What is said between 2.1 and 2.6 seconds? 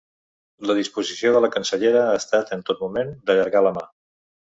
estat